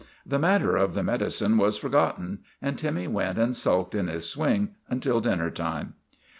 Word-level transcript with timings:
The 0.25 0.39
matter 0.39 0.75
of 0.77 0.95
the 0.95 1.03
medi 1.03 1.25
cine 1.27 1.59
was 1.59 1.77
forgotten, 1.77 2.39
and 2.59 2.75
Timmy 2.75 3.05
went 3.07 3.37
and 3.37 3.55
sulked 3.55 3.93
in 3.93 4.07
his 4.07 4.27
swing 4.27 4.69
until 4.89 5.21
dinner 5.21 5.51
time. 5.51 5.93